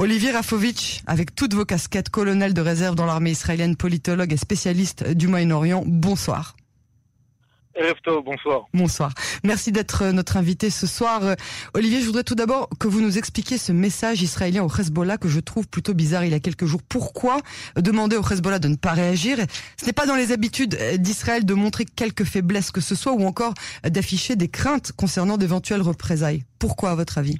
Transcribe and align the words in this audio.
Olivier 0.00 0.30
Rafovitch, 0.30 1.02
avec 1.06 1.34
toutes 1.34 1.52
vos 1.52 1.66
casquettes, 1.66 2.08
colonel 2.08 2.54
de 2.54 2.62
réserve 2.62 2.94
dans 2.94 3.04
l'armée 3.04 3.32
israélienne, 3.32 3.76
politologue 3.76 4.32
et 4.32 4.38
spécialiste 4.38 5.06
du 5.06 5.28
Moyen-Orient, 5.28 5.82
bonsoir. 5.84 6.56
bonsoir. 8.24 8.66
Bonsoir. 8.72 9.12
Merci 9.44 9.72
d'être 9.72 10.06
notre 10.06 10.38
invité 10.38 10.70
ce 10.70 10.86
soir. 10.86 11.36
Olivier, 11.74 12.00
je 12.00 12.06
voudrais 12.06 12.24
tout 12.24 12.34
d'abord 12.34 12.70
que 12.78 12.88
vous 12.88 13.02
nous 13.02 13.18
expliquiez 13.18 13.58
ce 13.58 13.72
message 13.72 14.22
israélien 14.22 14.62
au 14.62 14.70
Hezbollah 14.70 15.18
que 15.18 15.28
je 15.28 15.38
trouve 15.38 15.68
plutôt 15.68 15.92
bizarre 15.92 16.24
il 16.24 16.30
y 16.30 16.34
a 16.34 16.40
quelques 16.40 16.64
jours. 16.64 16.80
Pourquoi 16.88 17.36
demander 17.76 18.16
au 18.16 18.22
Hezbollah 18.22 18.58
de 18.58 18.68
ne 18.68 18.76
pas 18.76 18.92
réagir? 18.92 19.36
Ce 19.78 19.84
n'est 19.84 19.92
pas 19.92 20.06
dans 20.06 20.16
les 20.16 20.32
habitudes 20.32 20.78
d'Israël 20.96 21.44
de 21.44 21.52
montrer 21.52 21.84
quelques 21.84 22.24
faiblesses 22.24 22.70
que 22.70 22.80
ce 22.80 22.94
soit 22.94 23.12
ou 23.12 23.26
encore 23.26 23.52
d'afficher 23.84 24.34
des 24.34 24.48
craintes 24.48 24.92
concernant 24.92 25.36
d'éventuelles 25.36 25.82
représailles. 25.82 26.44
Pourquoi, 26.58 26.92
à 26.92 26.94
votre 26.94 27.18
avis? 27.18 27.38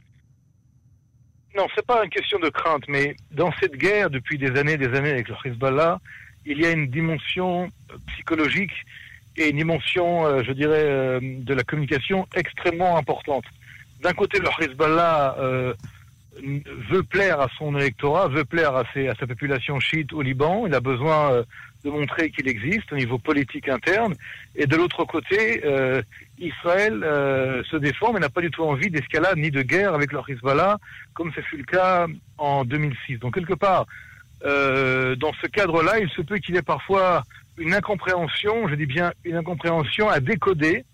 Non, 1.56 1.66
c'est 1.74 1.84
pas 1.84 2.04
une 2.04 2.10
question 2.10 2.38
de 2.38 2.48
crainte, 2.48 2.84
mais 2.88 3.16
dans 3.32 3.50
cette 3.60 3.76
guerre, 3.76 4.10
depuis 4.10 4.38
des 4.38 4.56
années 4.58 4.76
des 4.76 4.94
années 4.96 5.10
avec 5.10 5.28
le 5.28 5.34
Hezbollah, 5.44 6.00
il 6.46 6.60
y 6.60 6.66
a 6.66 6.70
une 6.70 6.86
dimension 6.86 7.64
euh, 7.64 7.96
psychologique 8.08 8.72
et 9.36 9.48
une 9.48 9.56
dimension, 9.56 10.26
euh, 10.26 10.42
je 10.44 10.52
dirais, 10.52 10.84
euh, 10.84 11.20
de 11.20 11.54
la 11.54 11.64
communication 11.64 12.26
extrêmement 12.34 12.96
importante. 12.96 13.44
D'un 14.00 14.12
côté, 14.12 14.38
le 14.38 14.48
Hezbollah 14.64 15.36
veut 16.90 17.02
plaire 17.02 17.40
à 17.40 17.48
son 17.58 17.76
électorat, 17.76 18.28
veut 18.28 18.44
plaire 18.44 18.74
à, 18.74 18.84
sa 18.94 19.26
population 19.26 19.80
chiite 19.80 20.12
au 20.12 20.22
Liban. 20.22 20.66
Il 20.66 20.74
a 20.74 20.80
besoin 20.80 21.44
de 21.84 21.90
montrer 21.90 22.30
qu'il 22.30 22.48
existe 22.48 22.92
au 22.92 22.96
niveau 22.96 23.18
politique 23.18 23.68
interne. 23.68 24.14
Et 24.54 24.66
de 24.66 24.76
l'autre 24.76 25.04
côté, 25.04 25.62
euh, 25.64 26.02
Israël 26.38 27.02
euh, 27.02 27.62
se 27.64 27.76
défend, 27.76 28.12
mais 28.12 28.20
n'a 28.20 28.28
pas 28.28 28.40
du 28.40 28.50
tout 28.50 28.62
envie 28.62 28.90
d'escalade 28.90 29.38
ni 29.38 29.50
de 29.50 29.62
guerre 29.62 29.94
avec 29.94 30.12
le 30.12 30.20
Hezbollah, 30.28 30.78
comme 31.14 31.32
ce 31.32 31.40
fut 31.40 31.56
le 31.56 31.64
cas 31.64 32.06
en 32.38 32.64
2006. 32.64 33.18
Donc 33.18 33.34
quelque 33.34 33.54
part, 33.54 33.86
euh, 34.44 35.16
dans 35.16 35.32
ce 35.40 35.46
cadre-là, 35.46 35.98
il 35.98 36.08
se 36.10 36.22
peut 36.22 36.38
qu'il 36.38 36.54
y 36.54 36.58
ait 36.58 36.62
parfois 36.62 37.22
une 37.58 37.74
incompréhension, 37.74 38.68
je 38.68 38.74
dis 38.74 38.86
bien 38.86 39.12
une 39.24 39.36
incompréhension 39.36 40.08
à 40.08 40.20
décoder 40.20 40.84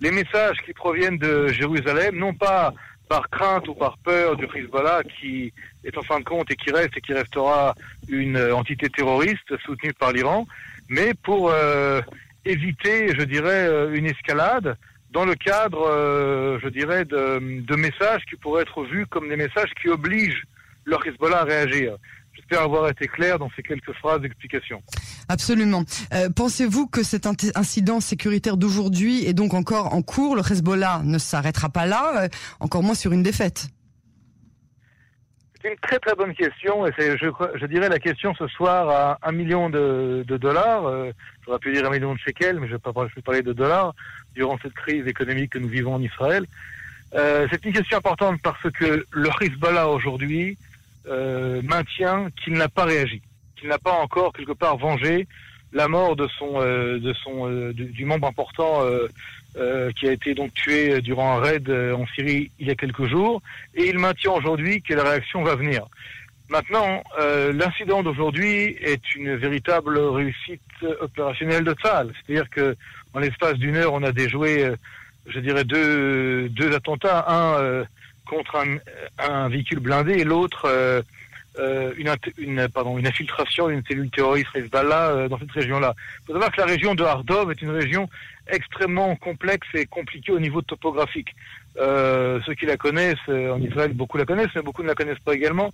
les 0.00 0.10
messages 0.10 0.58
qui 0.64 0.72
proviennent 0.72 1.18
de 1.18 1.48
Jérusalem, 1.48 2.16
non 2.16 2.34
pas 2.34 2.74
par 3.08 3.28
crainte 3.30 3.68
ou 3.68 3.74
par 3.74 3.98
peur 3.98 4.36
du 4.36 4.46
Hezbollah 4.46 5.02
qui 5.04 5.52
est 5.84 5.96
en 5.96 6.02
fin 6.02 6.18
de 6.18 6.24
compte 6.24 6.50
et 6.50 6.56
qui 6.56 6.70
reste 6.70 6.96
et 6.96 7.00
qui 7.00 7.12
restera 7.12 7.74
une 8.08 8.38
entité 8.52 8.88
terroriste 8.88 9.56
soutenue 9.64 9.92
par 9.92 10.12
l'Iran, 10.12 10.46
mais 10.88 11.14
pour 11.14 11.50
euh, 11.50 12.00
éviter, 12.44 13.08
je 13.16 13.24
dirais, 13.24 13.66
euh, 13.68 13.94
une 13.94 14.06
escalade 14.06 14.76
dans 15.10 15.24
le 15.24 15.34
cadre, 15.34 15.86
euh, 15.88 16.58
je 16.62 16.68
dirais, 16.68 17.04
de, 17.04 17.62
de, 17.62 17.76
messages 17.76 18.24
qui 18.28 18.36
pourraient 18.36 18.62
être 18.62 18.84
vus 18.84 19.06
comme 19.06 19.28
des 19.28 19.36
messages 19.36 19.72
qui 19.80 19.88
obligent 19.88 20.44
le 20.84 20.96
Hezbollah 21.04 21.40
à 21.40 21.44
réagir. 21.44 21.96
J'espère 22.48 22.64
avoir 22.64 22.88
été 22.88 23.08
clair 23.08 23.40
dans 23.40 23.50
ces 23.56 23.62
quelques 23.62 23.92
phrases 23.94 24.20
d'explication. 24.20 24.80
Absolument. 25.28 25.82
Euh, 26.14 26.28
pensez-vous 26.30 26.86
que 26.86 27.02
cet 27.02 27.26
incident 27.26 27.98
sécuritaire 27.98 28.56
d'aujourd'hui 28.56 29.26
est 29.26 29.32
donc 29.32 29.52
encore 29.52 29.92
en 29.94 30.02
cours? 30.02 30.36
Le 30.36 30.42
Hezbollah 30.42 31.00
ne 31.02 31.18
s'arrêtera 31.18 31.70
pas 31.70 31.86
là, 31.86 32.24
euh, 32.24 32.28
encore 32.60 32.84
moins 32.84 32.94
sur 32.94 33.10
une 33.10 33.24
défaite 33.24 33.66
C'est 35.60 35.70
une 35.70 35.78
très 35.78 35.98
très 35.98 36.14
bonne 36.14 36.34
question 36.34 36.86
et 36.86 36.92
c'est, 36.96 37.18
je, 37.18 37.26
je, 37.56 37.66
dirais, 37.66 37.88
la 37.88 37.98
question 37.98 38.32
ce 38.36 38.46
soir 38.46 38.90
à 38.90 39.28
un 39.28 39.32
million 39.32 39.68
de, 39.68 40.24
de 40.24 40.36
dollars. 40.36 40.86
Euh, 40.86 41.10
j'aurais 41.44 41.58
pu 41.58 41.72
dire 41.72 41.84
un 41.84 41.90
million 41.90 42.14
de 42.14 42.18
shekels, 42.20 42.60
mais 42.60 42.68
je 42.68 42.74
ne 42.74 42.76
vais 42.76 42.92
pas 42.92 42.92
parler 43.24 43.42
de 43.42 43.52
dollars 43.52 43.92
durant 44.36 44.56
cette 44.62 44.74
crise 44.74 45.08
économique 45.08 45.50
que 45.50 45.58
nous 45.58 45.68
vivons 45.68 45.94
en 45.94 46.00
Israël. 46.00 46.46
C'est 47.12 47.64
une 47.64 47.72
question 47.72 47.96
importante 47.96 48.40
parce 48.42 48.70
que 48.72 49.06
le 49.10 49.30
Hezbollah 49.40 49.88
aujourd'hui 49.88 50.58
euh, 51.08 51.62
maintient 51.62 52.30
qu'il 52.42 52.54
n'a 52.54 52.68
pas 52.68 52.84
réagi, 52.84 53.22
qu'il 53.56 53.68
n'a 53.68 53.78
pas 53.78 53.92
encore 53.92 54.32
quelque 54.32 54.52
part 54.52 54.76
vengé 54.76 55.28
la 55.72 55.86
mort 55.86 56.16
de 56.16 56.26
son 56.38 56.60
euh, 56.60 56.98
de 56.98 57.12
son 57.12 57.48
euh, 57.48 57.72
du, 57.72 58.04
membre 58.04 58.26
important 58.26 58.82
qui 59.98 60.06
a 60.06 60.12
été 60.12 60.34
donc 60.34 60.52
tué 60.52 61.00
durant 61.00 61.38
un 61.38 61.40
raid 61.40 61.70
en 61.70 62.06
Syrie 62.08 62.50
il 62.58 62.66
y 62.66 62.70
a 62.70 62.74
quelques 62.74 63.06
jours 63.06 63.40
et 63.74 63.88
il 63.88 63.98
maintient 63.98 64.32
aujourd'hui 64.32 64.82
que 64.82 64.92
la 64.92 65.02
réaction 65.02 65.42
va 65.44 65.54
venir. 65.54 65.86
Maintenant, 66.50 67.02
l'incident 67.54 68.02
d'aujourd'hui 68.02 68.76
est 68.82 69.14
une 69.14 69.34
véritable 69.34 69.98
réussite 69.98 70.60
opérationnelle 71.00 71.64
de 71.64 71.72
Tzal. 71.72 72.12
C'est-à-dire 72.12 72.50
que 72.50 72.76
en 73.14 73.20
l'espace 73.20 73.54
d'une 73.54 73.76
heure, 73.76 73.94
on 73.94 74.02
a 74.02 74.12
déjoué, 74.12 74.70
je 75.26 75.40
dirais, 75.40 75.64
deux, 75.64 76.50
deux 76.50 76.74
attentats. 76.74 77.24
Un 77.26 77.86
contre 78.28 78.64
un, 79.18 79.48
véhicule 79.48 79.80
blindé 79.80 80.12
et 80.12 80.24
l'autre 80.24 80.66
euh, 80.66 81.00
euh, 81.58 81.92
une, 81.96 82.14
une, 82.36 82.68
une 82.98 83.06
infiltration 83.06 83.68
d'une 83.68 83.82
cellule 83.88 84.10
terroriste 84.10 84.54
Hezbollah 84.54 85.10
euh, 85.10 85.28
dans 85.28 85.38
cette 85.38 85.52
région-là. 85.52 85.94
Il 85.96 86.26
faut 86.26 86.32
savoir 86.34 86.52
que 86.52 86.60
la 86.60 86.66
région 86.66 86.94
de 86.94 87.02
Hardov 87.02 87.50
est 87.50 87.62
une 87.62 87.70
région 87.70 88.10
extrêmement 88.46 89.16
complexe 89.16 89.66
et 89.72 89.86
compliquée 89.86 90.32
au 90.32 90.38
niveau 90.38 90.60
topographique. 90.60 91.34
Euh, 91.78 92.40
ceux 92.44 92.52
qui 92.54 92.66
la 92.66 92.76
connaissent, 92.76 93.28
en 93.28 93.60
Israël, 93.62 93.94
beaucoup 93.94 94.18
la 94.18 94.26
connaissent, 94.26 94.54
mais 94.54 94.62
beaucoup 94.62 94.82
ne 94.82 94.88
la 94.88 94.94
connaissent 94.94 95.18
pas 95.24 95.34
également. 95.34 95.72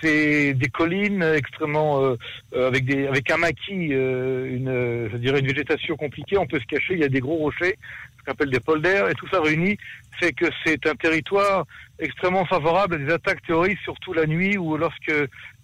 C'est 0.00 0.54
des 0.54 0.68
collines 0.68 1.22
extrêmement 1.22 2.16
avec 2.56 2.84
des 2.84 3.06
avec 3.06 3.30
un 3.30 3.36
maquis, 3.36 3.90
je 3.92 5.16
dirais 5.16 5.38
une 5.38 5.46
végétation 5.46 5.96
compliquée. 5.96 6.36
On 6.36 6.46
peut 6.48 6.58
se 6.58 6.66
cacher. 6.66 6.94
Il 6.94 7.00
y 7.00 7.04
a 7.04 7.08
des 7.08 7.20
gros 7.20 7.36
rochers 7.36 7.78
qu'on 8.24 8.32
appelle 8.32 8.50
des 8.50 8.60
polders, 8.60 9.08
et 9.08 9.14
tout 9.14 9.28
ça 9.28 9.40
réuni 9.40 9.78
fait 10.18 10.32
que 10.32 10.46
c'est 10.64 10.86
un 10.86 10.94
territoire 10.94 11.66
extrêmement 11.98 12.44
favorable 12.44 12.94
à 12.94 12.98
des 12.98 13.12
attaques 13.12 13.42
terroristes, 13.46 13.82
surtout 13.82 14.12
la 14.12 14.26
nuit 14.26 14.56
ou 14.58 14.76
lorsque 14.76 15.12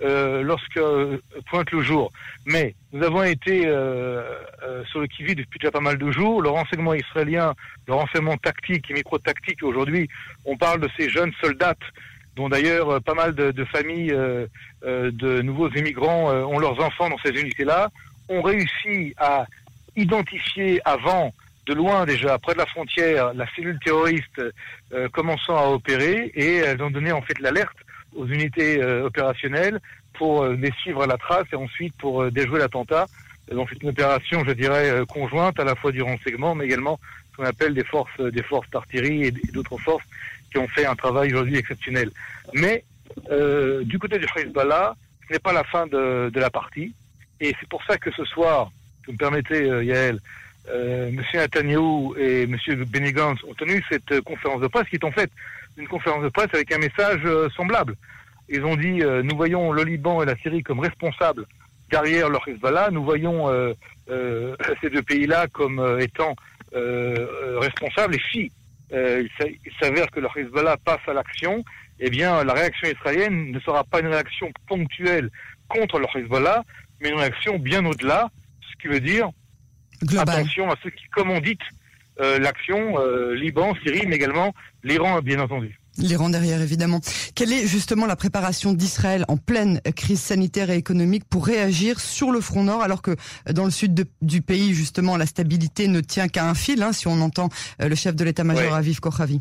euh, 0.03 0.43
lorsque 0.43 0.77
euh, 0.77 1.19
pointe 1.51 1.71
le 1.71 1.83
jour. 1.83 2.11
Mais 2.47 2.75
nous 2.93 3.05
avons 3.05 3.23
été 3.23 3.67
euh, 3.67 4.23
euh, 4.63 4.85
sur 4.87 5.01
le 5.01 5.07
qui-vive 5.07 5.37
depuis 5.37 5.59
déjà 5.59 5.71
pas 5.71 5.81
mal 5.81 5.99
de 5.99 6.11
jours. 6.11 6.43
Le 6.43 6.49
renseignement 6.49 6.95
israélien, 6.95 7.55
le 7.87 7.95
renseignement 7.95 8.37
tactique 8.37 8.91
et 8.91 8.95
micro-tactique, 8.95 9.63
aujourd'hui, 9.63 10.09
on 10.45 10.57
parle 10.57 10.81
de 10.81 10.89
ces 10.97 11.09
jeunes 11.09 11.33
soldats 11.41 11.75
dont 12.37 12.49
d'ailleurs 12.49 13.03
pas 13.03 13.15
mal 13.15 13.35
de, 13.35 13.51
de 13.51 13.65
familles 13.65 14.15
de 14.85 15.43
nouveaux 15.43 15.71
immigrants 15.71 16.31
ont 16.31 16.61
leurs 16.61 16.79
enfants 16.81 17.11
dans 17.11 17.19
ces 17.19 17.31
unités-là, 17.31 17.91
ont 18.29 18.43
réussi 18.43 19.13
à 19.19 19.45
identifier 19.97 20.81
avant 20.85 21.35
de 21.69 21.75
loin 21.75 22.07
déjà, 22.07 22.39
près 22.39 22.55
de 22.55 22.59
la 22.59 22.67
frontière, 22.67 23.35
la 23.35 23.47
cellule 23.55 23.79
terroriste 23.85 24.41
euh, 24.93 25.09
commençant 25.11 25.57
à 25.57 25.67
opérer 25.69 26.33
et 26.35 26.57
elles 26.57 26.83
ont 26.83 26.91
donné 26.91 27.13
en 27.13 27.21
fait 27.21 27.39
l'alerte 27.41 27.77
aux 28.17 28.27
unités 28.27 28.83
euh, 28.83 29.05
opérationnelles 29.05 29.79
pour 30.15 30.43
euh, 30.43 30.57
les 30.57 30.73
suivre 30.81 31.03
à 31.03 31.07
la 31.07 31.19
trace 31.19 31.47
et 31.53 31.57
ensuite 31.57 31.95
pour 31.99 32.31
déjouer 32.31 32.59
l'attentat. 32.59 33.07
Donc 33.53 33.69
c'est 33.71 33.83
une 33.83 33.91
opération, 33.91 34.45
je 34.47 34.53
dirais, 34.53 35.03
conjointe 35.09 35.61
à 35.61 35.65
la 35.65 35.75
fois 35.75 35.93
du 35.93 36.03
renseignement, 36.03 36.55
mais 36.55 36.65
également 36.67 36.99
ce 37.31 37.37
qu'on 37.37 37.45
appelle 37.45 37.75
des 37.75 37.85
forces, 37.85 38.21
des 38.21 38.43
forces 38.43 38.69
d'artillerie 38.71 39.25
et 39.25 39.31
d'autres 39.53 39.79
forces 39.79 40.05
qui 40.51 40.59
ont 40.59 40.69
fait 40.69 40.85
un 40.85 40.95
travail 40.95 41.33
aujourd'hui 41.33 41.57
exceptionnel. 41.57 42.11
Mais 42.53 42.85
du 43.85 43.99
côté 43.99 44.19
du 44.19 44.27
Hezbollah, 44.37 44.95
ce 45.27 45.33
n'est 45.33 45.39
pas 45.39 45.55
la 45.55 45.65
fin 45.65 45.87
de, 45.87 46.29
de 46.29 46.41
la 46.41 46.51
partie. 46.51 46.93
Et 47.41 47.55
c'est 47.59 47.69
pour 47.71 47.83
ça 47.85 47.97
que 47.97 48.11
ce 48.11 48.25
soir, 48.27 48.71
vous 49.07 49.15
me 49.15 49.19
permettez, 49.19 49.67
Yael, 49.83 50.19
euh, 50.71 51.11
Monsieur 51.13 51.41
Netanyahu 51.41 52.19
et 52.19 52.47
Monsieur 52.47 52.77
Benny 52.85 53.13
ont 53.21 53.55
tenu 53.55 53.83
cette 53.91 54.13
euh, 54.13 54.21
conférence 54.21 54.61
de 54.61 54.67
presse, 54.67 54.89
qui 54.89 54.97
est 54.97 55.05
en 55.05 55.11
fait 55.11 55.31
une 55.77 55.89
conférence 55.89 56.23
de 56.23 56.29
presse 56.29 56.49
avec 56.53 56.71
un 56.73 56.79
message 56.79 57.21
euh, 57.25 57.49
semblable. 57.51 57.95
Ils 58.49 58.65
ont 58.65 58.77
dit 58.77 59.03
nous 59.25 59.37
voyons 59.37 59.73
le 59.73 59.85
Liban 59.85 60.23
et 60.23 60.27
la 60.27 60.35
Syrie 60.37 60.63
comme 60.63 60.81
responsables 60.81 61.45
derrière 61.91 62.31
leur 62.31 62.49
Hezbollah, 62.49 62.91
nous 62.91 63.05
voyons 63.05 63.47
ces 64.09 64.89
deux 64.89 65.03
pays-là 65.03 65.49
comme 65.49 65.99
étant 66.01 66.35
responsables. 66.73 68.15
Et 68.15 68.23
si 68.33 68.51
il 68.91 69.73
s'avère 69.79 70.11
que 70.11 70.21
leur 70.21 70.35
Hezbollah 70.35 70.79
passe 70.83 71.07
à 71.09 71.13
l'action, 71.13 71.63
eh 72.01 72.09
bien 72.09 72.43
la 72.43 72.55
réaction 72.55 72.89
israélienne 72.89 73.53
ne 73.53 73.61
sera 73.61 73.85
pas 73.85 74.01
une 74.01 74.07
réaction 74.07 74.51
ponctuelle 74.67 75.29
contre 75.69 75.99
leur 75.99 76.17
Hezbollah, 76.17 76.65
mais 77.03 77.11
une 77.11 77.19
réaction 77.19 77.59
bien 77.59 77.85
au-delà, 77.85 78.31
ce 78.63 78.81
qui 78.81 78.89
veut 78.89 79.01
dire 79.01 79.29
Attention 80.19 80.71
à 80.71 80.77
ceux 80.83 80.91
qui 80.91 81.07
commanditent 81.09 81.61
euh, 82.21 82.39
l'action 82.39 82.99
euh, 82.99 83.35
Liban, 83.35 83.75
Syrie, 83.83 84.07
mais 84.07 84.17
également 84.17 84.53
l'Iran, 84.83 85.21
bien 85.21 85.41
entendu. 85.41 85.79
L'Iran 85.99 86.31
derrière, 86.31 86.61
évidemment. 86.61 87.01
Quelle 87.35 87.53
est 87.53 87.67
justement 87.67 88.07
la 88.07 88.15
préparation 88.15 88.73
d'Israël 88.73 89.25
en 89.29 89.37
pleine 89.37 89.81
crise 89.97 90.21
sanitaire 90.21 90.71
et 90.71 90.77
économique 90.77 91.25
pour 91.29 91.47
réagir 91.47 91.99
sur 91.99 92.31
le 92.31 92.41
front 92.41 92.63
nord, 92.63 92.83
alors 92.83 93.03
que 93.03 93.17
dans 93.53 93.65
le 93.65 93.71
sud 93.71 94.07
du 94.23 94.43
pays, 94.43 94.75
justement, 94.75 95.17
la 95.17 95.27
stabilité 95.27 95.89
ne 95.89 96.01
tient 96.01 96.29
qu'à 96.29 96.49
un 96.49 96.55
fil, 96.55 96.83
hein, 96.83 96.93
si 96.93 97.09
on 97.09 97.21
entend 97.21 97.49
euh, 97.83 97.89
le 97.89 97.95
chef 97.97 98.15
de 98.15 98.25
l'état-major 98.25 98.75
Aviv 98.75 99.01
Kochavi? 99.01 99.41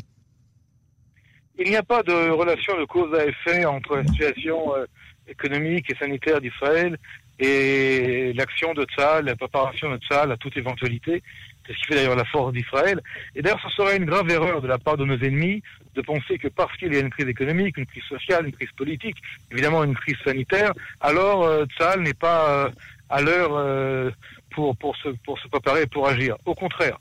Il 1.60 1.68
n'y 1.68 1.76
a 1.76 1.82
pas 1.82 2.02
de 2.02 2.30
relation 2.30 2.78
de 2.78 2.84
cause 2.84 3.12
à 3.18 3.26
effet 3.26 3.64
entre 3.64 3.96
la 3.96 4.06
situation 4.06 4.74
euh, 4.74 4.86
économique 5.28 5.90
et 5.90 5.96
sanitaire 5.96 6.40
d'Israël 6.40 6.96
et 7.38 8.32
l'action 8.34 8.74
de 8.74 8.84
Tzal, 8.84 9.26
la 9.26 9.36
préparation 9.36 9.90
de 9.90 9.98
Tzal 9.98 10.32
à 10.32 10.36
toute 10.36 10.56
éventualité. 10.56 11.22
C'est 11.66 11.74
ce 11.74 11.78
qui 11.80 11.86
fait 11.86 11.94
d'ailleurs 11.96 12.16
la 12.16 12.24
force 12.24 12.52
d'Israël. 12.52 13.00
Et 13.36 13.42
d'ailleurs, 13.42 13.60
ce 13.62 13.68
serait 13.76 13.98
une 13.98 14.06
grave 14.06 14.30
erreur 14.30 14.62
de 14.62 14.66
la 14.66 14.78
part 14.78 14.96
de 14.96 15.04
nos 15.04 15.18
ennemis 15.18 15.62
de 15.94 16.00
penser 16.00 16.38
que 16.38 16.48
parce 16.48 16.74
qu'il 16.78 16.92
y 16.94 16.96
a 16.96 17.00
une 17.00 17.10
crise 17.10 17.28
économique, 17.28 17.76
une 17.76 17.86
crise 17.86 18.04
sociale, 18.04 18.46
une 18.46 18.52
crise 18.52 18.70
politique, 18.76 19.16
évidemment 19.52 19.84
une 19.84 19.94
crise 19.94 20.16
sanitaire, 20.24 20.72
alors 21.00 21.44
euh, 21.44 21.66
n'est 21.98 22.14
pas 22.14 22.50
euh, 22.50 22.70
à 23.10 23.20
l'heure 23.20 23.50
euh, 23.52 24.10
pour, 24.50 24.76
pour, 24.76 24.96
se, 24.96 25.08
pour 25.24 25.38
se 25.38 25.48
préparer 25.48 25.86
pour 25.86 26.08
agir. 26.08 26.36
Au 26.44 26.54
contraire, 26.54 26.98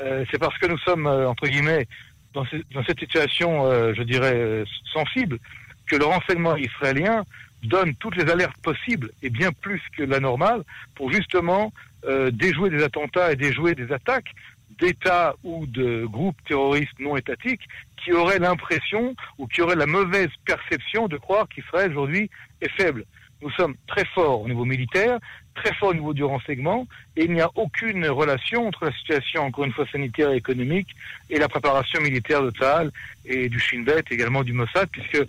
euh, 0.00 0.24
c'est 0.30 0.38
parce 0.38 0.56
que 0.58 0.66
nous 0.66 0.78
sommes, 0.78 1.06
euh, 1.06 1.28
entre 1.28 1.46
guillemets, 1.46 1.86
dans, 2.34 2.44
ce, 2.46 2.56
dans 2.72 2.84
cette 2.84 3.00
situation, 3.00 3.64
je 3.94 4.02
dirais, 4.02 4.62
sensible, 4.92 5.38
que 5.86 5.96
le 5.96 6.04
renseignement 6.04 6.56
israélien 6.56 7.24
donne 7.62 7.94
toutes 7.96 8.16
les 8.16 8.30
alertes 8.30 8.60
possibles, 8.62 9.10
et 9.22 9.30
bien 9.30 9.52
plus 9.52 9.82
que 9.96 10.02
la 10.02 10.20
normale, 10.20 10.62
pour 10.94 11.12
justement 11.12 11.72
euh, 12.04 12.30
déjouer 12.30 12.70
des 12.70 12.82
attentats 12.82 13.32
et 13.32 13.36
déjouer 13.36 13.74
des 13.74 13.90
attaques 13.92 14.32
d'États 14.78 15.34
ou 15.42 15.66
de 15.66 16.06
groupes 16.06 16.40
terroristes 16.46 16.98
non 17.00 17.16
étatiques 17.16 17.62
qui 17.96 18.12
auraient 18.12 18.38
l'impression 18.38 19.16
ou 19.38 19.46
qui 19.46 19.60
auraient 19.60 19.76
la 19.76 19.86
mauvaise 19.86 20.28
perception 20.44 21.08
de 21.08 21.16
croire 21.16 21.48
qu'Israël 21.48 21.90
aujourd'hui 21.90 22.30
est 22.60 22.70
faible. 22.70 23.04
Nous 23.42 23.50
sommes 23.52 23.76
très 23.86 24.04
forts 24.14 24.42
au 24.42 24.48
niveau 24.48 24.64
militaire, 24.64 25.18
très 25.54 25.74
forts 25.74 25.90
au 25.90 25.94
niveau 25.94 26.14
du 26.14 26.24
renseignement, 26.24 26.86
et 27.16 27.24
il 27.24 27.32
n'y 27.32 27.40
a 27.40 27.50
aucune 27.54 28.06
relation 28.06 28.66
entre 28.66 28.86
la 28.86 28.92
situation, 28.92 29.42
encore 29.42 29.64
une 29.64 29.72
fois, 29.72 29.86
sanitaire 29.90 30.30
et 30.30 30.36
économique, 30.36 30.88
et 31.30 31.38
la 31.38 31.48
préparation 31.48 32.00
militaire 32.00 32.42
de 32.42 32.50
Tzahal 32.50 32.90
et 33.24 33.48
du 33.48 33.60
Shin 33.60 33.82
Bet, 33.82 34.04
également 34.10 34.42
du 34.42 34.52
Mossad, 34.52 34.88
puisque 34.90 35.24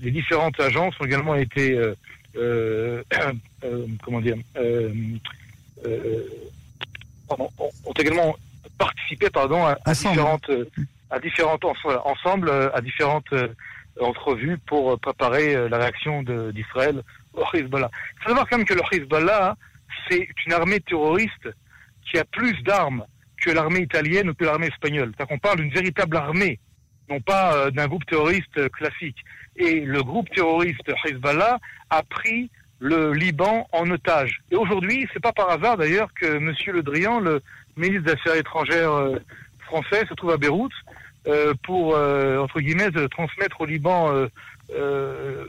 les 0.00 0.10
différentes 0.10 0.58
agences 0.60 0.94
ont 1.00 1.04
également 1.04 1.34
été, 1.34 1.72
euh, 1.72 1.94
euh, 2.36 3.02
euh, 3.64 3.86
comment 4.02 4.20
dire, 4.20 4.36
pardon, 7.28 7.50
ont, 7.58 7.92
également 7.98 8.36
participé, 8.78 9.30
pardon, 9.30 9.64
à, 9.64 9.76
différentes, 9.92 10.50
à 11.10 11.18
différentes 11.18 11.64
ens- 11.64 11.74
ensemble, 12.04 12.50
à 12.50 12.80
différentes 12.80 13.32
entrevues 14.00 14.58
pour 14.66 14.98
préparer 15.00 15.68
la 15.68 15.78
réaction 15.78 16.22
d'Israël 16.22 17.02
au 17.34 17.44
Hezbollah. 17.54 17.90
Il 18.18 18.22
faut 18.22 18.28
savoir 18.30 18.48
quand 18.48 18.58
même 18.58 18.66
que 18.66 18.74
le 18.74 18.82
Hezbollah, 18.92 19.56
c'est 20.08 20.28
une 20.46 20.52
armée 20.52 20.80
terroriste 20.80 21.48
qui 22.10 22.18
a 22.18 22.24
plus 22.24 22.62
d'armes 22.62 23.04
que 23.40 23.50
l'armée 23.50 23.80
italienne 23.80 24.30
ou 24.30 24.34
que 24.34 24.44
l'armée 24.44 24.66
espagnole. 24.68 25.12
C'est-à-dire 25.16 25.28
qu'on 25.28 25.38
parle 25.38 25.58
d'une 25.58 25.72
véritable 25.72 26.16
armée, 26.16 26.58
non 27.08 27.20
pas 27.20 27.54
euh, 27.54 27.70
d'un 27.70 27.86
groupe 27.86 28.06
terroriste 28.06 28.68
classique. 28.70 29.24
Et 29.56 29.80
le 29.80 30.02
groupe 30.02 30.28
terroriste 30.30 30.90
Hezbollah 31.04 31.58
a 31.90 32.02
pris 32.02 32.50
le 32.78 33.12
Liban 33.12 33.66
en 33.72 33.90
otage. 33.90 34.40
Et 34.50 34.56
aujourd'hui, 34.56 35.08
c'est 35.12 35.22
pas 35.22 35.32
par 35.32 35.50
hasard 35.50 35.76
d'ailleurs 35.76 36.12
que 36.14 36.38
Monsieur 36.38 36.72
Le 36.72 36.82
Drian, 36.82 37.20
le 37.20 37.42
ministre 37.76 38.04
des 38.04 38.12
Affaires 38.12 38.36
étrangères 38.36 38.92
euh, 38.92 39.18
français, 39.60 40.04
se 40.08 40.14
trouve 40.14 40.32
à 40.32 40.36
Beyrouth 40.36 40.72
euh, 41.26 41.54
pour, 41.62 41.96
euh, 41.96 42.38
entre 42.38 42.60
guillemets, 42.60 42.90
transmettre 43.10 43.60
au 43.60 43.66
Liban 43.66 44.12
euh, 44.12 44.26
euh, 44.74 45.44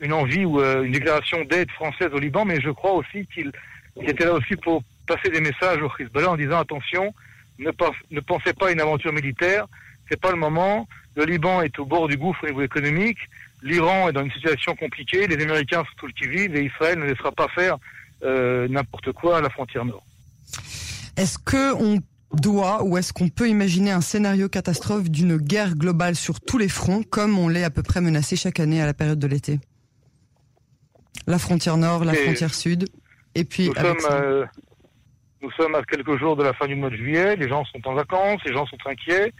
une 0.00 0.12
envie 0.12 0.44
ou 0.44 0.60
une 0.60 0.92
déclaration 0.92 1.44
d'aide 1.44 1.70
française 1.70 2.10
au 2.12 2.18
Liban, 2.18 2.44
mais 2.44 2.60
je 2.60 2.70
crois 2.70 2.92
aussi 2.92 3.26
qu'il 3.26 3.50
il 3.98 4.10
était 4.10 4.26
là 4.26 4.34
aussi 4.34 4.56
pour 4.56 4.82
passer 5.06 5.30
des 5.30 5.40
messages 5.40 5.80
au 5.80 5.90
Hezbollah 5.98 6.30
en 6.32 6.36
disant 6.36 6.58
attention, 6.58 7.14
ne, 7.58 7.70
ne 8.10 8.20
pensez 8.20 8.52
pas 8.52 8.68
à 8.68 8.72
une 8.72 8.80
aventure 8.80 9.12
militaire, 9.12 9.66
c'est 10.08 10.20
pas 10.20 10.30
le 10.30 10.36
moment. 10.38 10.86
Le 11.16 11.24
Liban 11.24 11.62
est 11.62 11.78
au 11.78 11.86
bord 11.86 12.08
du 12.08 12.16
gouffre 12.16 12.44
au 12.44 12.46
niveau 12.48 12.62
économique, 12.62 13.18
l'Iran 13.62 14.08
est 14.08 14.12
dans 14.12 14.22
une 14.24 14.30
situation 14.32 14.74
compliquée, 14.76 15.26
les 15.26 15.42
Américains 15.42 15.78
sont 15.84 15.96
tout 15.98 16.06
le 16.06 16.12
qui-vive 16.12 16.54
et 16.54 16.64
Israël 16.64 16.98
ne 16.98 17.04
laissera 17.06 17.32
pas 17.32 17.48
faire 17.48 17.78
euh, 18.22 18.68
n'importe 18.68 19.12
quoi 19.12 19.38
à 19.38 19.40
la 19.40 19.48
frontière 19.50 19.84
nord. 19.84 20.04
Est-ce 21.16 21.38
que 21.38 21.74
on 21.74 22.00
doit 22.32 22.82
ou 22.84 22.98
est-ce 22.98 23.12
qu'on 23.14 23.28
peut 23.30 23.48
imaginer 23.48 23.92
un 23.92 24.00
scénario 24.02 24.48
catastrophe 24.50 25.08
d'une 25.10 25.36
guerre 25.38 25.74
globale 25.74 26.16
sur 26.16 26.40
tous 26.40 26.58
les 26.58 26.68
fronts, 26.68 27.02
comme 27.02 27.38
on 27.38 27.48
l'est 27.48 27.64
à 27.64 27.70
peu 27.70 27.82
près 27.82 28.00
menacé 28.02 28.36
chaque 28.36 28.60
année 28.60 28.82
à 28.82 28.86
la 28.86 28.94
période 28.94 29.18
de 29.18 29.26
l'été? 29.26 29.58
La 31.26 31.38
frontière 31.38 31.76
nord, 31.76 32.04
la 32.04 32.12
Et- 32.14 32.16
frontière 32.24 32.54
sud, 32.54 32.88
et 33.34 33.44
puis 33.44 33.68
Nous 33.68 33.78
avec 33.78 34.00
sommes, 34.00 34.10
ça. 34.10 34.16
euh, 34.22 34.44
nous 35.42 35.50
sommes 35.52 35.74
à 35.74 35.82
quelques 35.82 36.18
jours 36.18 36.36
de 36.36 36.42
la 36.44 36.52
fin 36.52 36.66
du 36.66 36.74
mois 36.74 36.90
de 36.90 36.96
juillet, 36.96 37.36
les 37.36 37.48
gens 37.48 37.64
sont 37.64 37.80
en 37.88 37.94
vacances, 37.94 38.40
les 38.46 38.52
gens 38.52 38.66
sont 38.66 38.78
inquiets. 38.86 39.32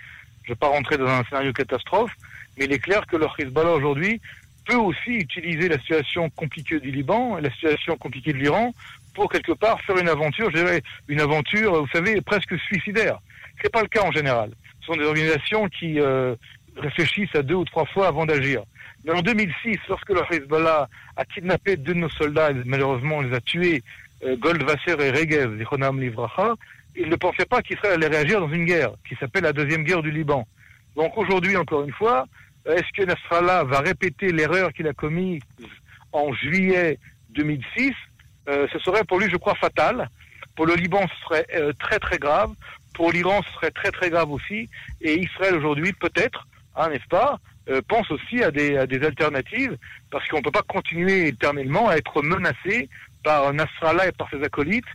Je 0.46 0.52
ne 0.52 0.54
vais 0.54 0.58
pas 0.60 0.68
rentrer 0.68 0.96
dans 0.96 1.08
un 1.08 1.24
scénario 1.24 1.52
catastrophe, 1.52 2.12
mais 2.56 2.66
il 2.66 2.72
est 2.72 2.78
clair 2.78 3.04
que 3.06 3.16
le 3.16 3.26
Hezbollah 3.36 3.72
aujourd'hui 3.72 4.20
peut 4.64 4.76
aussi 4.76 5.10
utiliser 5.10 5.68
la 5.68 5.78
situation 5.78 6.30
compliquée 6.30 6.78
du 6.78 6.92
Liban 6.92 7.36
et 7.36 7.40
la 7.40 7.50
situation 7.50 7.96
compliquée 7.96 8.32
de 8.32 8.38
l'Iran 8.38 8.72
pour 9.12 9.28
quelque 9.28 9.52
part 9.52 9.80
faire 9.80 9.98
une 9.98 10.08
aventure, 10.08 10.48
je 10.50 10.58
dirais 10.58 10.82
une 11.08 11.20
aventure, 11.20 11.82
vous 11.82 11.88
savez, 11.92 12.20
presque 12.20 12.56
suicidaire. 12.60 13.18
C'est 13.60 13.72
pas 13.72 13.82
le 13.82 13.88
cas 13.88 14.02
en 14.02 14.12
général. 14.12 14.50
Ce 14.80 14.86
sont 14.86 14.96
des 14.96 15.04
organisations 15.04 15.68
qui 15.68 15.98
euh, 15.98 16.36
réfléchissent 16.76 17.34
à 17.34 17.42
deux 17.42 17.54
ou 17.54 17.64
trois 17.64 17.86
fois 17.86 18.06
avant 18.06 18.24
d'agir. 18.24 18.62
Mais 19.04 19.12
en 19.12 19.22
2006, 19.22 19.78
lorsque 19.88 20.10
le 20.10 20.22
Hezbollah 20.30 20.88
a 21.16 21.24
kidnappé 21.24 21.76
deux 21.76 21.94
de 21.94 21.98
nos 21.98 22.08
soldats, 22.10 22.52
malheureusement 22.64 23.20
les 23.20 23.34
a 23.34 23.40
tués, 23.40 23.82
euh, 24.24 24.36
Goldwasser 24.36 24.96
et 25.00 25.10
Regev, 25.10 25.56
Livracha, 25.98 26.54
ils 26.96 27.08
ne 27.08 27.16
pensaient 27.16 27.46
pas 27.46 27.62
qu'Israël 27.62 27.94
allait 27.94 28.16
réagir 28.16 28.40
dans 28.40 28.48
une 28.52 28.64
guerre 28.64 28.92
qui 29.08 29.14
s'appelle 29.16 29.44
la 29.44 29.52
deuxième 29.52 29.84
guerre 29.84 30.02
du 30.02 30.10
Liban. 30.10 30.46
Donc 30.96 31.16
aujourd'hui, 31.16 31.56
encore 31.56 31.84
une 31.84 31.92
fois, 31.92 32.26
est-ce 32.64 32.90
que 32.96 33.04
Nasrallah 33.04 33.64
va 33.64 33.80
répéter 33.80 34.32
l'erreur 34.32 34.72
qu'il 34.72 34.88
a 34.88 34.92
commise 34.92 35.42
en 36.12 36.32
juillet 36.32 36.98
2006 37.30 37.92
Euh, 38.48 38.66
Ce 38.72 38.78
serait 38.78 39.04
pour 39.04 39.18
lui, 39.18 39.28
je 39.30 39.36
crois, 39.36 39.54
fatal. 39.56 40.08
Pour 40.54 40.66
le 40.66 40.74
Liban, 40.74 41.04
ce 41.08 41.24
serait 41.24 41.46
euh, 41.54 41.72
très 41.78 41.98
très 41.98 42.18
grave. 42.18 42.50
Pour 42.94 43.12
l'Iran, 43.12 43.42
ce 43.46 43.52
serait 43.54 43.70
très 43.72 43.90
très 43.90 44.08
grave 44.08 44.30
aussi. 44.30 44.70
Et 45.00 45.20
Israël 45.20 45.54
aujourd'hui, 45.56 45.92
peut-être, 45.92 46.46
hein, 46.76 46.88
n'est-ce 46.88 47.08
pas, 47.08 47.38
euh, 47.68 47.82
pense 47.86 48.10
aussi 48.10 48.42
à 48.42 48.50
des, 48.50 48.76
à 48.78 48.86
des 48.86 49.04
alternatives, 49.04 49.76
parce 50.10 50.26
qu'on 50.28 50.38
ne 50.38 50.42
peut 50.42 50.52
pas 50.52 50.62
continuer 50.62 51.28
éternellement 51.28 51.88
à 51.88 51.96
être 51.96 52.22
menacé 52.22 52.88
par 53.22 53.52
Nasrallah 53.52 54.08
et 54.08 54.12
par 54.12 54.30
ses 54.30 54.42
acolytes, 54.42 54.92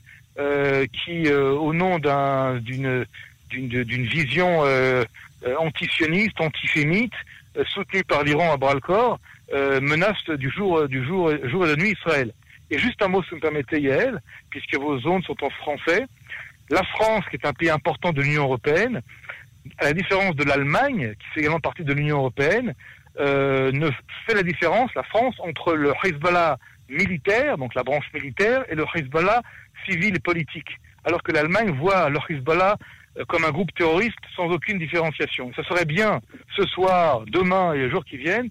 qui, 0.87 1.27
euh, 1.27 1.51
au 1.51 1.73
nom 1.73 1.99
d'un- 1.99 2.57
d'une 2.57 3.05
d'une 3.49 4.05
vision 4.05 4.63
euh, 4.63 5.03
euh, 5.45 5.55
antisioniste, 5.57 6.39
antisémite, 6.39 7.11
euh, 7.57 7.65
soutenue 7.65 8.03
par 8.05 8.23
l'Iran 8.23 8.53
à 8.53 8.55
bras 8.55 8.73
le 8.73 8.79
corps, 8.79 9.19
euh, 9.53 9.81
menace 9.81 10.23
du 10.29 10.49
jour 10.49 10.83
et 10.83 10.87
de 10.87 11.75
nuit 11.75 11.91
Israël. 11.91 12.31
Et 12.69 12.77
juste 12.77 13.01
un 13.01 13.09
mot, 13.09 13.21
si 13.23 13.31
vous 13.31 13.35
me 13.35 13.41
permettez, 13.41 13.81
Yael, 13.81 14.21
puisque 14.49 14.75
vos 14.75 14.97
zones 15.01 15.21
sont 15.23 15.35
en 15.43 15.49
français. 15.49 16.05
La 16.69 16.83
France, 16.83 17.25
qui 17.29 17.35
est 17.35 17.45
un 17.45 17.51
pays 17.51 17.69
important 17.69 18.13
de 18.13 18.21
l'Union 18.21 18.43
européenne, 18.43 19.01
à 19.79 19.83
la 19.85 19.93
différence 19.93 20.35
de 20.37 20.45
l'Allemagne, 20.45 21.13
qui 21.19 21.27
fait 21.33 21.39
également 21.41 21.59
partie 21.59 21.83
de 21.83 21.91
l'Union 21.91 22.19
européenne, 22.19 22.73
euh, 23.19 23.69
ne 23.73 23.89
fait 24.25 24.33
la 24.35 24.43
différence, 24.43 24.89
la 24.95 25.03
France, 25.03 25.35
entre 25.39 25.73
le 25.75 25.91
Hezbollah 26.05 26.57
militaire, 26.91 27.57
donc 27.57 27.73
la 27.75 27.83
branche 27.83 28.05
militaire, 28.13 28.63
et 28.69 28.75
le 28.75 28.85
Hezbollah 28.93 29.41
civil 29.89 30.15
et 30.15 30.19
politique. 30.19 30.69
Alors 31.03 31.23
que 31.23 31.31
l'Allemagne 31.31 31.71
voit 31.71 32.09
le 32.09 32.19
Hezbollah 32.29 32.77
euh, 33.17 33.25
comme 33.25 33.43
un 33.45 33.51
groupe 33.51 33.73
terroriste 33.73 34.19
sans 34.35 34.45
aucune 34.49 34.77
différenciation. 34.77 35.51
Ça 35.55 35.63
serait 35.63 35.85
bien, 35.85 36.21
ce 36.55 36.65
soir, 36.67 37.21
demain 37.27 37.73
et 37.73 37.79
les 37.79 37.89
jours 37.89 38.05
qui 38.05 38.17
viennent, 38.17 38.49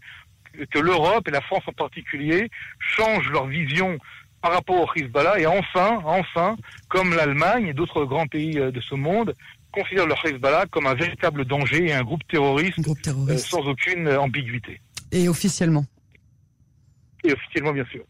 que- 0.73 0.79
l'Europe 0.81 1.29
et 1.29 1.31
la 1.31 1.41
France 1.43 1.63
en 1.67 1.73
particulier 1.73 2.51
changent 2.79 3.31
leur 3.31 3.47
vision 3.47 3.99
par 4.43 4.53
rapport 4.53 4.81
au 4.81 4.89
Hezbollah 4.97 5.39
et 5.39 5.47
enfin, 5.47 6.01
enfin, 6.05 6.57
comme 6.89 7.15
l'Allemagne 7.15 7.67
et 7.69 7.73
d'autres 7.75 8.05
grands 8.05 8.27
pays 8.27 8.59
euh, 8.59 8.71
de 8.71 8.81
ce 8.81 8.95
monde, 8.95 9.35
considèrent 9.71 10.07
le 10.09 10.15
Hezbollah 10.25 10.65
comme 10.71 10.87
un 10.87 10.95
véritable 10.95 11.45
danger 11.45 11.87
et 11.89 11.93
un 11.93 12.03
groupe 12.03 12.27
terroriste 12.27 12.81
groupe 12.81 12.99
euh, 13.07 13.37
sans 13.37 13.61
aucune 13.69 14.09
ambiguïté. 14.09 14.81
Et 15.13 15.29
officiellement. 15.29 15.85
Et 17.25 17.33
officiellement, 17.33 17.73
bien 17.73 17.85
sûr. 17.87 18.03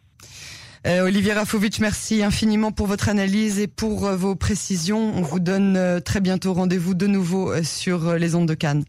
Euh, 0.87 1.02
Olivier 1.02 1.34
Rafovitch, 1.34 1.78
merci 1.80 2.22
infiniment 2.22 2.72
pour 2.72 2.87
votre 2.87 3.08
analyse 3.08 3.58
et 3.58 3.66
pour 3.66 4.06
euh, 4.06 4.16
vos 4.16 4.34
précisions. 4.34 5.12
On 5.14 5.20
vous 5.20 5.40
donne 5.40 5.76
euh, 5.76 6.00
très 6.00 6.20
bientôt 6.20 6.54
rendez-vous 6.54 6.94
de 6.94 7.06
nouveau 7.06 7.62
sur 7.62 8.14
les 8.14 8.34
ondes 8.34 8.49
de 8.49 8.54
Cannes. 8.54 8.84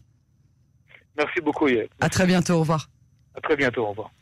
Merci 1.18 1.40
beaucoup. 1.40 1.68
À 2.00 2.08
très 2.08 2.26
bientôt. 2.26 2.54
Au 2.54 2.60
revoir. 2.60 2.88
À 3.34 3.40
très 3.40 3.56
bientôt. 3.56 3.82
Au 3.82 3.90
revoir. 3.90 4.12